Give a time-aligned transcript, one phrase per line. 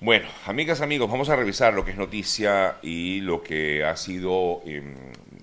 [0.00, 4.62] Bueno, amigas, amigos, vamos a revisar lo que es noticia y lo que ha sido
[4.64, 4.94] em,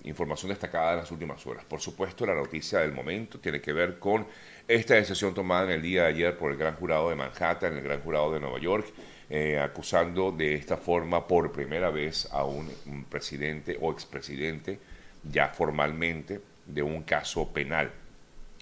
[0.05, 1.65] información destacada en las últimas horas.
[1.65, 4.25] Por supuesto, la noticia del momento tiene que ver con
[4.65, 7.83] esta decisión tomada en el día de ayer por el Gran Jurado de Manhattan, el
[7.83, 8.87] Gran Jurado de Nueva York,
[9.29, 14.79] eh, acusando de esta forma por primera vez a un, un presidente o expresidente,
[15.29, 17.91] ya formalmente, de un caso penal.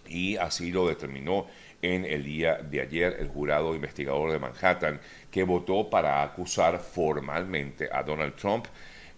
[0.08, 1.46] Y así lo determinó
[1.84, 7.90] en el día de ayer el jurado investigador de Manhattan que votó para acusar formalmente
[7.92, 8.68] a Donald Trump.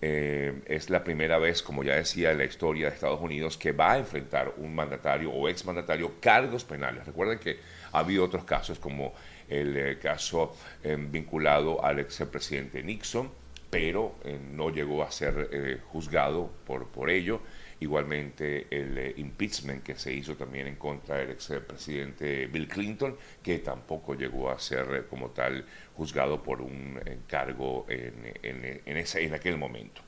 [0.02, 3.72] Eh, es la primera vez, como ya decía, en la historia de Estados Unidos que
[3.72, 7.06] va a enfrentar un mandatario o exmandatario cargos penales.
[7.06, 7.60] Recuerden que
[7.92, 9.14] ha habido otros casos como
[9.48, 13.30] el eh, caso eh, vinculado al expresidente Nixon,
[13.70, 14.16] pero
[14.54, 17.42] no llegó a ser juzgado por, por ello.
[17.78, 23.60] Igualmente el eh, impeachment que se hizo también en contra del expresidente Bill Clinton, que
[23.60, 29.34] tampoco llegó a ser eh, como tal juzgado por un encargo en, en, ese, en
[29.34, 30.02] aquel momento.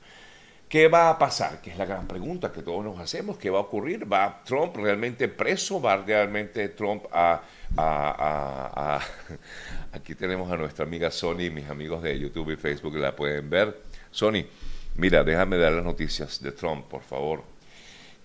[0.66, 1.60] ¿Qué va a pasar?
[1.60, 3.36] Que es la gran pregunta que todos nos hacemos.
[3.38, 4.10] ¿Qué va a ocurrir?
[4.10, 5.80] ¿Va Trump realmente preso?
[5.80, 7.42] ¿Va realmente Trump a...
[7.76, 9.00] a,
[9.92, 13.78] Aquí tenemos a nuestra amiga Sony, mis amigos de YouTube y Facebook la pueden ver.
[14.10, 14.44] Sony,
[14.96, 17.57] mira, déjame dar las noticias de Trump, por favor.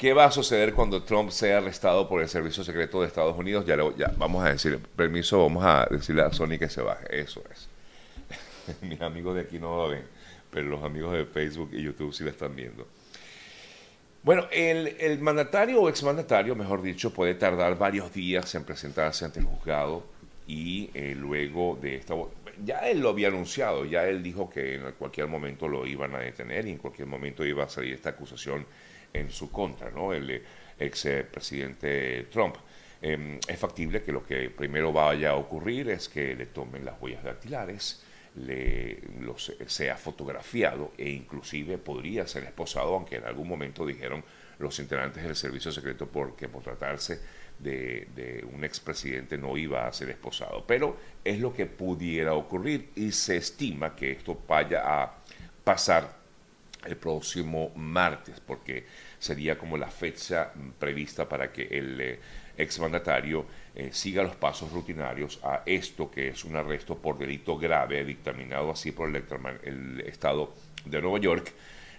[0.04, 3.66] ¿Qué va a suceder cuando Trump sea arrestado por el Servicio Secreto de Estados Unidos?
[3.66, 7.22] Ya, ya vamos a decir, permiso, vamos a decirle a Sony que se baje.
[7.22, 7.70] Eso es.
[8.82, 10.04] Mis amigos de aquí no lo ven,
[10.52, 12.86] pero los amigos de Facebook y YouTube sí lo están viendo.
[14.24, 19.46] Bueno, el, mandatario o exmandatario, mejor dicho, puede tardar varios días en presentarse ante el
[19.46, 20.04] juzgado
[20.46, 22.14] y eh, luego de esta...
[22.66, 26.20] Ya él lo había anunciado, ya él dijo que en cualquier momento lo iban a
[26.20, 28.66] detener y en cualquier momento iba a salir esta acusación
[29.14, 30.14] en su contra, ¿no?
[30.14, 30.42] El
[30.80, 32.58] ex presidente Trump.
[33.02, 37.02] Em, es factible que lo que primero vaya a ocurrir es que le tomen las
[37.02, 38.02] huellas dactilares,
[38.36, 44.24] le los, sea fotografiado e inclusive podría ser esposado, aunque en algún momento dijeron
[44.58, 47.20] los integrantes del servicio secreto porque por tratarse
[47.60, 50.66] de, de un expresidente no iba a ser esposado.
[50.66, 50.96] Pero
[51.26, 55.18] es lo que pudiera ocurrir y se estima que esto vaya a
[55.64, 56.23] pasar
[56.86, 58.86] el próximo martes, porque
[59.20, 62.20] sería como la fecha prevista para que el eh,
[62.58, 63.46] exmandatario
[63.76, 68.72] eh, siga los pasos rutinarios a esto que es un arresto por delito grave dictaminado
[68.72, 69.24] así por el,
[69.64, 70.54] el Estado
[70.86, 71.52] de Nueva York,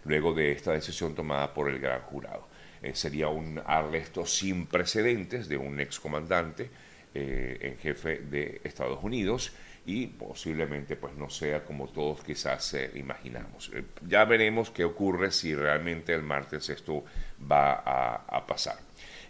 [0.04, 2.48] luego de esta decisión tomada por el gran jurado.
[2.82, 6.70] Eh, sería un arresto sin precedentes de un excomandante
[7.16, 9.52] en jefe de Estados Unidos
[9.86, 13.70] y posiblemente pues no sea como todos quizás eh, imaginamos.
[13.74, 17.04] Eh, ya veremos qué ocurre si realmente el martes esto
[17.50, 18.76] va a, pasar.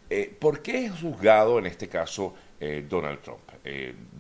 [0.09, 2.35] Eh, ¿Por qué es juzgado en este caso
[2.89, 3.43] Donald Trump?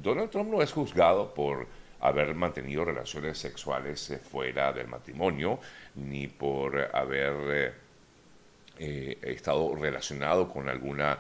[0.03, 1.67] Donald Trump no es juzgado por
[2.01, 5.61] haber mantenido relaciones sexuales fuera del matrimonio,
[5.95, 7.75] ni por haber
[8.77, 11.19] estado relacionado con alguna,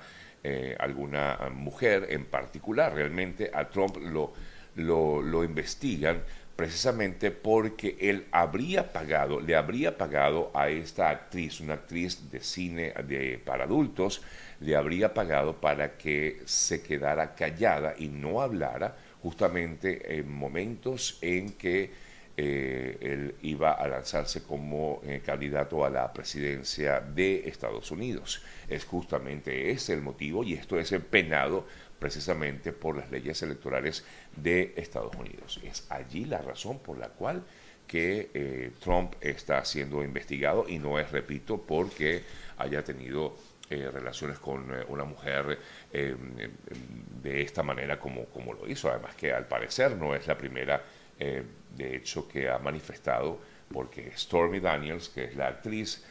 [0.78, 2.92] alguna mujer en particular.
[2.94, 4.34] Realmente a Trump lo
[4.76, 6.22] lo, investigan
[6.56, 12.92] precisamente porque él habría pagado, le habría pagado a esta actriz, una actriz de cine
[13.06, 14.22] de, para adultos,
[14.60, 21.52] le habría pagado para que se quedara callada y no hablara justamente en momentos en
[21.54, 21.90] que
[22.36, 28.42] eh, él iba a lanzarse como eh, candidato a la presidencia de Estados Unidos.
[28.68, 31.66] Es justamente ese el motivo y esto es penado
[31.98, 34.04] precisamente por las leyes electorales
[34.36, 35.60] de Estados Unidos.
[35.62, 37.42] Es allí la razón por la cual
[37.86, 42.22] que eh, Trump está siendo investigado y no es, repito, porque
[42.58, 43.36] haya tenido
[43.70, 45.58] eh, relaciones con eh, una mujer
[45.92, 48.90] de esta manera como, como lo hizo.
[48.90, 50.82] Además que al parecer no es la primera,
[51.16, 53.38] de hecho, que ha manifestado,
[53.72, 56.04] porque Stormy Daniels, que es la actriz,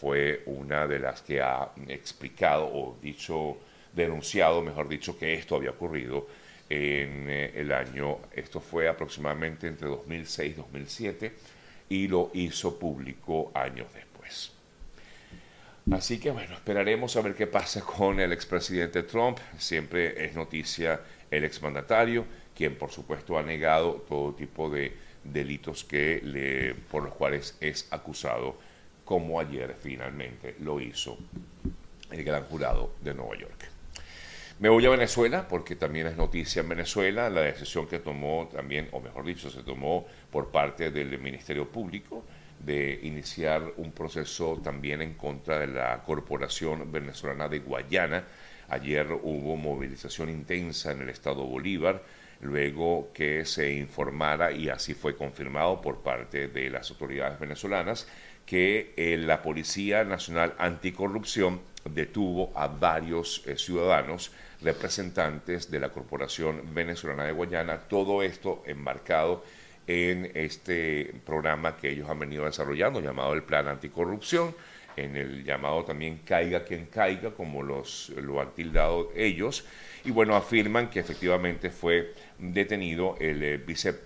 [0.00, 3.58] fue una de las que ha explicado o dicho
[3.96, 6.28] denunciado, mejor dicho, que esto había ocurrido
[6.68, 11.32] en eh, el año, esto fue aproximadamente entre 2006 y 2007,
[11.88, 14.52] y lo hizo público años después.
[15.90, 19.38] Así que bueno, esperaremos a ver qué pasa con el expresidente Trump.
[19.56, 21.00] Siempre es noticia
[21.30, 22.24] el exmandatario,
[22.56, 24.92] quien por supuesto ha negado todo tipo de
[25.22, 28.58] delitos que le, por los cuales es acusado,
[29.04, 31.16] como ayer finalmente lo hizo
[32.10, 33.75] el gran jurado de Nueva York.
[34.58, 38.88] Me voy a Venezuela porque también es noticia en Venezuela la decisión que tomó también,
[38.92, 42.24] o mejor dicho, se tomó por parte del Ministerio Público
[42.58, 48.24] de iniciar un proceso también en contra de la Corporación Venezolana de Guayana.
[48.70, 52.02] Ayer hubo movilización intensa en el estado Bolívar
[52.40, 58.08] luego que se informara, y así fue confirmado por parte de las autoridades venezolanas,
[58.46, 64.32] que eh, la Policía Nacional Anticorrupción detuvo a varios eh, ciudadanos
[64.62, 69.44] representantes de la Corporación Venezolana de Guayana, todo esto enmarcado
[69.86, 74.54] en este programa que ellos han venido desarrollando llamado el Plan Anticorrupción,
[74.96, 79.64] en el llamado también Caiga quien caiga, como los, lo han tildado ellos,
[80.04, 83.60] y bueno, afirman que efectivamente fue detenido el eh,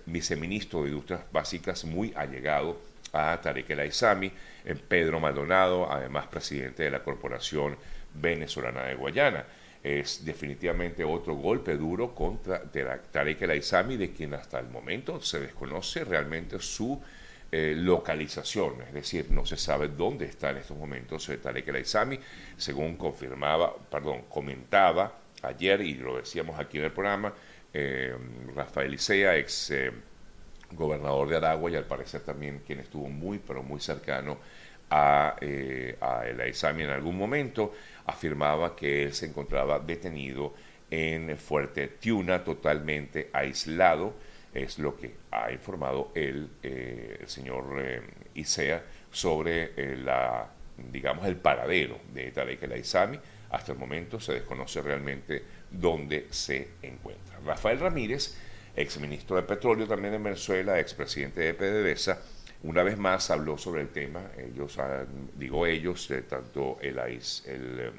[0.05, 2.79] viceministro de Industrias Básicas muy allegado
[3.13, 4.31] a Tarek El Aizami,
[4.65, 7.77] eh, Pedro Maldonado, además presidente de la Corporación
[8.13, 9.45] Venezolana de Guayana.
[9.83, 15.39] Es definitivamente otro golpe duro contra Tarek El Aizami, de quien hasta el momento se
[15.39, 17.01] desconoce realmente su
[17.51, 21.75] eh, localización, es decir, no se sabe dónde está en estos momentos eh, Tarek El
[21.77, 22.19] Aizami,
[22.57, 27.33] según confirmaba, perdón, comentaba ayer, y lo decíamos aquí en el programa,
[28.53, 29.71] Rafael Isea, ex
[30.73, 34.37] gobernador de Aragua y al parecer también quien estuvo muy, pero muy cercano
[34.89, 37.73] a, eh, a el en algún momento,
[38.05, 40.53] afirmaba que él se encontraba detenido
[40.89, 44.13] en Fuerte Tiuna, totalmente aislado,
[44.53, 48.01] es lo que ha informado el, eh, el señor eh,
[48.35, 50.49] Isea sobre eh, la,
[50.91, 53.19] digamos, el paradero de Tarek El Aizami.
[53.49, 57.39] Hasta el momento se desconoce realmente dónde se encuentra.
[57.45, 58.37] Rafael Ramírez
[58.75, 62.21] exministro de Petróleo también en Venezuela, expresidente de PDVSA,
[62.63, 64.31] una vez más habló sobre el tema.
[64.37, 64.77] Ellos,
[65.35, 67.93] digo ellos, eh, tanto el, el em,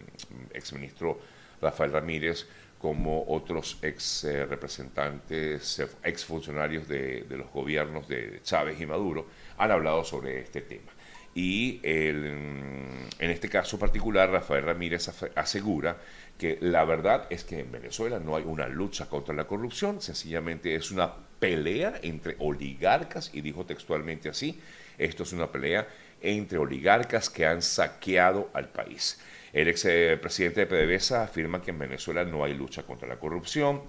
[0.52, 1.20] exministro
[1.60, 2.46] Rafael Ramírez
[2.78, 8.86] como otros ex eh, representantes, eh, ex funcionarios de, de, los gobiernos de Chávez y
[8.86, 9.26] Maduro,
[9.58, 10.92] han hablado sobre este tema.
[11.34, 15.96] Y en este caso particular, Rafael Ramírez asegura
[16.36, 20.74] que la verdad es que en Venezuela no hay una lucha contra la corrupción, sencillamente
[20.74, 21.10] es una
[21.42, 24.60] pelea entre oligarcas, y dijo textualmente así,
[24.96, 25.88] esto es una pelea
[26.20, 29.20] entre oligarcas que han saqueado al país.
[29.52, 33.82] El ex eh, de PDVSA afirma que en Venezuela no hay lucha contra la corrupción.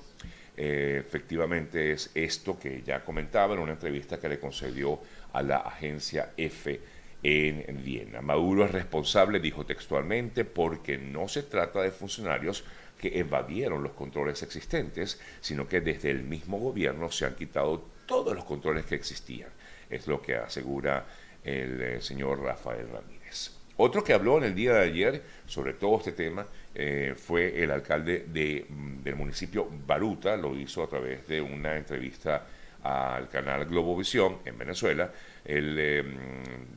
[0.57, 4.99] Eh, efectivamente es esto que ya comentaba en una entrevista que le concedió
[5.31, 6.81] a la agencia F
[7.21, 8.21] en Viena.
[8.21, 12.65] Maduro es responsable, dijo textualmente, porque no se trata de funcionarios
[13.03, 18.33] que evadieron los controles existentes, sino que desde el mismo gobierno se han quitado todos
[18.33, 19.49] los controles que existían.
[19.89, 21.05] Es lo que asegura
[21.43, 23.51] el eh, señor Rafael Ramírez.
[23.75, 27.71] Otro que habló en el día de ayer sobre todo este tema eh, fue el
[27.71, 32.47] alcalde de, mm, del municipio Baruta, lo hizo a través de una entrevista
[32.83, 35.11] al canal Globovisión en Venezuela,
[35.43, 36.15] el em,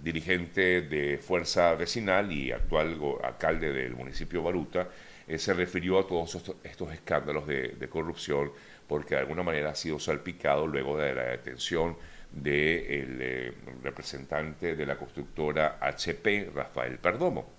[0.02, 4.88] dirigente de Fuerza Vecinal y actual alcalde del municipio Baruta,
[5.28, 8.52] eh, se refirió a todos estos, escándalos de, corrupción
[8.86, 11.96] porque de alguna manera ha sido salpicado luego de la detención
[12.30, 17.50] del eh, representante de la constructora HP, Rafael Perdomo.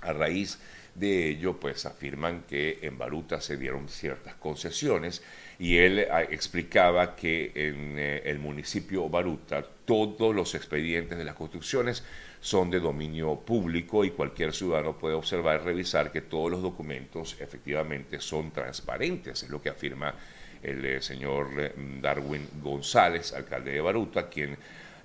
[0.00, 0.58] A raíz
[0.98, 5.22] de ello, pues afirman que en Baruta se dieron ciertas concesiones
[5.58, 11.34] y él ah, explicaba que en eh, el municipio Baruta todos los expedientes de las
[11.34, 12.02] construcciones
[12.40, 17.36] son de dominio público y cualquier ciudadano puede observar y revisar que todos los documentos
[17.40, 20.14] efectivamente son transparentes, es lo que afirma
[20.62, 24.56] el eh, señor eh, Darwin González, alcalde de Baruta, quien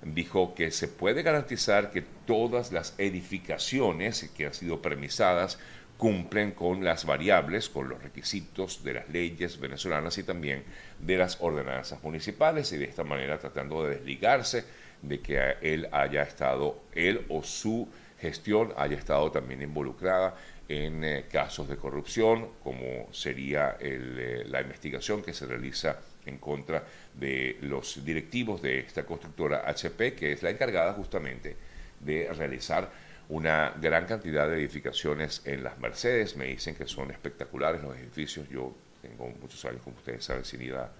[0.04, 5.58] dijo que se puede garantizar que todas las edificaciones que han sido permisadas
[6.02, 10.64] cumplen con las variables, con los requisitos de las leyes venezolanas y también
[10.98, 14.64] de las ordenanzas municipales y de esta manera tratando de desligarse
[15.00, 17.88] de que él haya estado, él o su
[18.20, 20.34] gestión haya estado también involucrada
[20.68, 26.84] en eh, casos de corrupción, como sería eh, la investigación que se realiza en contra
[27.14, 31.56] de los directivos de esta constructora HP, que es la encargada justamente
[32.00, 32.90] de realizar
[33.32, 36.36] una gran cantidad de edificaciones en las Mercedes.
[36.36, 38.46] Me dicen que son espectaculares los edificios.
[38.50, 40.90] Yo tengo muchos años, como ustedes saben, sin ir a,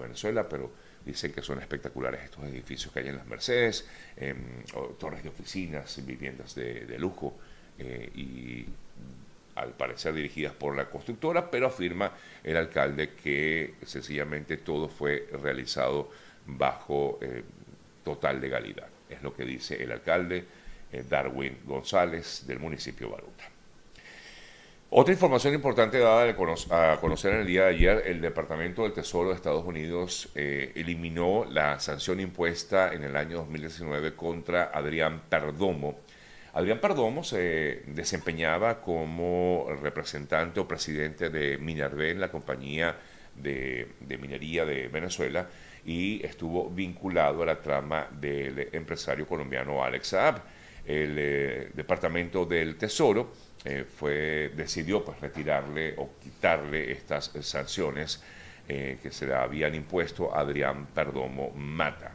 [0.00, 0.70] Venezuela, pero
[1.04, 3.88] dicen que son espectaculares estos edificios que hay en las Mercedes,
[5.00, 7.36] torres de oficinas, viviendas de, lujo
[7.76, 8.66] eh, y
[9.56, 12.12] al parecer dirigidas por la constructora, pero afirma
[12.44, 16.12] el alcalde que sencillamente todo fue realizado
[16.46, 17.42] bajo eh,
[18.04, 18.86] total legalidad.
[19.08, 20.44] Es lo que dice el alcalde
[21.08, 23.44] Darwin González del municipio Baruta.
[24.92, 29.28] Otra información importante dada a conocer en el día de ayer, el Departamento del Tesoro
[29.28, 36.00] de Estados Unidos eh, eliminó la sanción impuesta en el año 2019 contra Adrián Perdomo.
[36.54, 42.96] Adrián Perdomo se desempeñaba como representante o presidente de Minervé, la compañía
[43.36, 43.86] de,
[44.20, 45.46] minería de Venezuela
[45.84, 50.42] y estuvo vinculado a la trama del empresario colombiano Alex Saab.
[50.90, 53.30] El eh, Departamento del Tesoro
[53.64, 58.20] eh, fue, decidió pues, retirarle o quitarle estas sanciones
[58.68, 62.14] eh, que se le habían impuesto a Adrián Perdomo Mata.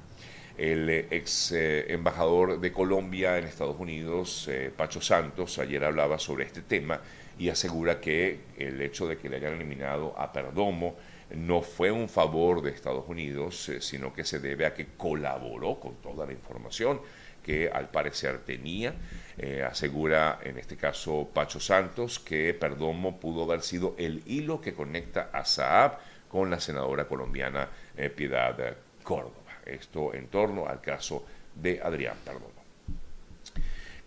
[0.57, 7.01] El ex embajador de Colombia en Estados Unidos, Pacho Santos, ayer hablaba sobre este tema
[7.37, 10.95] y asegura que el hecho de que le hayan eliminado a Perdomo
[11.35, 15.95] no fue un favor de Estados Unidos, sino que se debe a que colaboró con
[15.95, 17.01] toda la información
[17.45, 18.95] que al parecer tenía.
[19.37, 24.73] Eh, asegura en este caso Pacho Santos que Perdomo pudo haber sido el hilo que
[24.73, 28.57] conecta a Saab con la senadora colombiana eh, Piedad
[29.03, 29.59] Córdoba.
[29.63, 31.23] Esto en torno al caso
[31.53, 32.49] de Adrián Perdomo.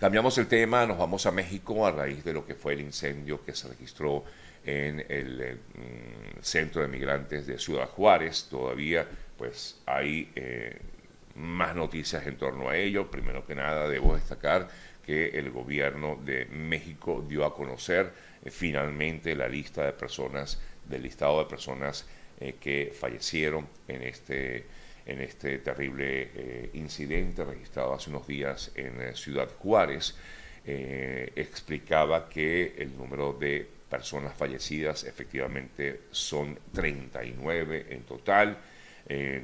[0.01, 3.45] Cambiamos el tema, nos vamos a México a raíz de lo que fue el incendio
[3.45, 4.25] que se registró
[4.65, 8.49] en el mm, centro de migrantes de Ciudad Juárez.
[8.51, 10.77] Todavía pues hay eh,
[11.39, 13.11] más noticias en torno a ello.
[13.11, 14.69] Primero que nada debo destacar
[15.05, 18.13] que el gobierno de México dio a conocer
[18.45, 22.07] eh, finalmente la lista de personas, del listado de personas
[22.41, 24.67] eh, que fallecieron en este,
[25.07, 30.17] en este terrible incidente registrado hace unos días en Ciudad Juárez.
[30.67, 38.59] explicaba que el número de personas fallecidas, efectivamente son 39 en total.
[39.09, 39.43] Eh,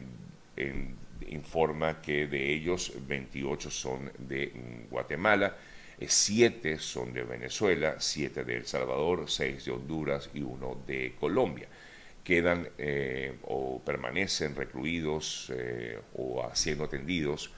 [1.28, 4.52] informa que de ellos 28 son de
[4.90, 5.56] Guatemala,
[5.99, 11.14] 7 eh, son de Venezuela, 7 de El Salvador, 6 de Honduras y 1 de
[11.18, 11.68] Colombia.
[12.23, 15.52] Quedan eh, o permanecen recluidos
[16.14, 17.50] o siendo atendidos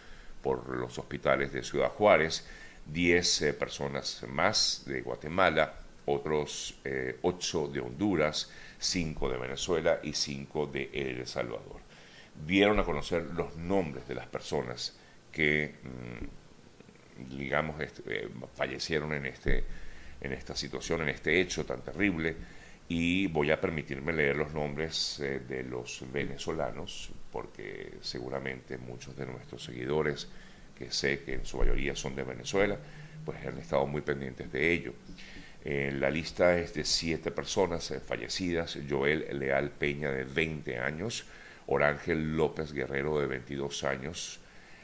[0.42, 2.46] por los hospitales de Ciudad Juárez,
[2.86, 10.66] 10 personas más de Guatemala, otros eh, ocho de Honduras, cinco de Venezuela y cinco
[10.66, 11.85] de El Salvador.
[12.44, 14.96] Dieron a conocer los nombres de las personas
[15.32, 19.64] que, mm, digamos, este, eh, fallecieron en, este,
[20.20, 22.36] en esta situación, en este hecho tan terrible,
[22.88, 29.26] y voy a permitirme leer los nombres eh, de los venezolanos, porque seguramente muchos de
[29.26, 30.28] nuestros seguidores,
[30.78, 32.78] que sé que en su mayoría son de Venezuela,
[33.24, 34.92] pues han estado muy pendientes de ello.
[35.64, 38.78] Eh, la lista es de siete personas fallecidas.
[38.88, 41.26] Joel Leal Peña, de 20 años.
[41.66, 44.40] Orángel López Guerrero, de 22 años.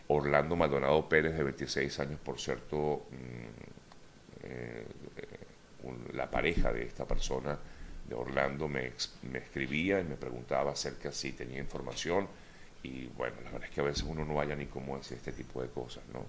[0.08, 4.84] Orlando Maldonado Pérez, de 26 años, por cierto, mm, eh,
[6.12, 7.58] la pareja de esta persona,
[8.08, 8.92] de Orlando, me,
[9.34, 12.28] escribía y me preguntaba acerca si tenía información.
[12.82, 15.32] Y bueno, la verdad es que a veces uno no vaya ni cómo hacer este
[15.32, 16.26] tipo de cosas, ¿no?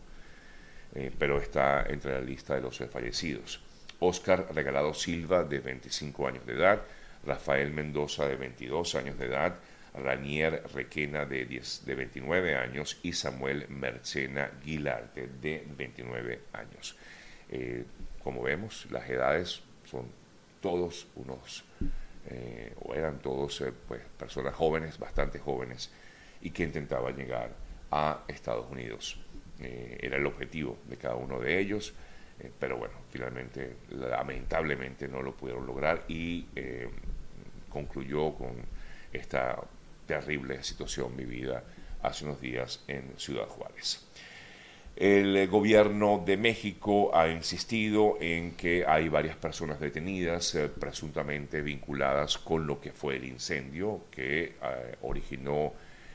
[1.17, 3.59] pero está entre la lista de los fallecidos.
[3.99, 6.83] Oscar Regalado Silva, de 25 años de edad,
[7.25, 9.55] Rafael Mendoza, de 22 años de edad,
[9.93, 16.95] Ranier Requena, de, 10, de 29 años, y Samuel Mercena Guilarte, de 29 años.
[17.49, 17.85] Eh,
[18.23, 20.07] como vemos, las edades son
[20.61, 21.63] todos unos,
[22.27, 25.91] eh, o eran todos eh, pues, personas jóvenes, bastante jóvenes,
[26.41, 27.51] y que intentaban llegar
[27.91, 29.19] a Estados Unidos.
[29.59, 31.93] era el objetivo de cada uno de ellos.
[32.59, 36.45] Pero bueno, finalmente, lamentablemente no lo pudieron lograr y
[37.69, 38.55] concluyó con
[39.13, 39.63] esta
[40.05, 41.63] terrible situación vivida
[42.01, 44.05] hace unos días en Ciudad Juárez.
[44.95, 52.37] El gobierno de México ha insistido en que hay varias personas detenidas eh, presuntamente vinculadas
[52.37, 54.53] con lo que fue el incendio que
[55.01, 55.73] originó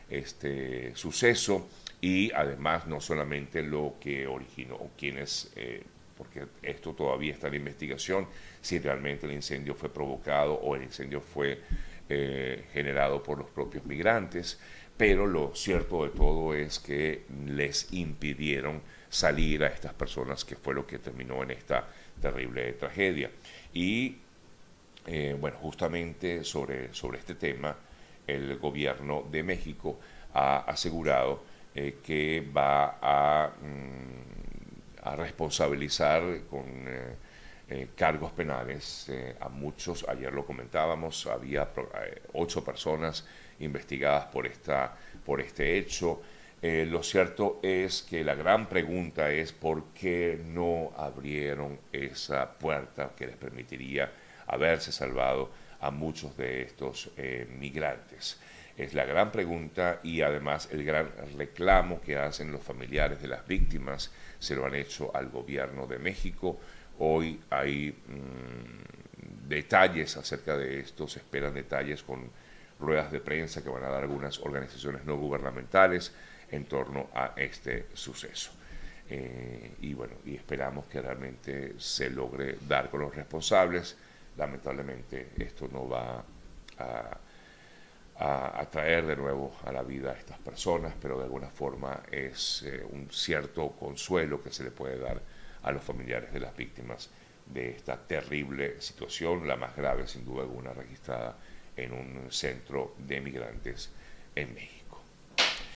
[0.09, 1.69] este suceso
[2.01, 5.51] y además no solamente lo que originó, quienes
[6.19, 8.27] porque esto todavía está en investigación,
[8.61, 11.63] si realmente el incendio fue provocado o el incendio fue
[12.09, 14.59] eh, generado por los propios migrantes,
[14.97, 20.75] pero lo cierto de todo es que les impidieron salir a estas personas, que fue
[20.75, 21.87] lo que terminó en esta
[22.21, 23.31] terrible tragedia.
[23.73, 24.17] Y
[25.07, 27.77] eh, bueno, justamente sobre, sobre este tema,
[28.27, 29.99] el gobierno de México
[30.35, 33.53] ha asegurado eh, que va a...
[33.61, 34.39] Mm,
[35.03, 36.67] a responsabilizar con
[37.69, 40.07] eh, eh, cargos penales eh, a muchos.
[40.09, 41.69] Ayer lo comentábamos, había
[42.33, 43.27] ocho personas
[43.61, 46.23] investigadas por, esta, por este hecho.
[46.63, 53.27] lo cierto es que la gran pregunta es por qué no abrieron esa puerta que
[53.27, 54.11] les permitiría
[54.47, 57.11] haberse salvado a muchos de estos
[57.59, 58.41] migrantes.
[58.77, 63.47] Es la gran pregunta y además el gran reclamo que hacen los familiares de las
[63.47, 66.61] víctimas se lo han hecho al gobierno de México.
[66.99, 72.31] Hoy hay mm, detalles acerca de esto, se esperan detalles con,
[72.81, 76.13] ruedas de prensa que van a dar algunas organizaciones no gubernamentales
[76.51, 78.53] en torno a este suceso.
[79.11, 83.97] Eh, y bueno, y esperamos que realmente se logre dar con los responsables.
[84.37, 86.25] Lamentablemente esto no va
[86.79, 87.19] a,
[88.71, 92.85] traer de nuevo a la vida a estas personas, pero de alguna forma es eh,
[92.91, 95.21] un cierto consuelo que se le puede dar
[95.69, 97.11] a los familiares de las víctimas
[97.45, 101.37] de esta terrible situación, la más grave sin duda alguna registrada
[101.77, 103.93] en un centro de migrantes
[104.35, 104.78] en México.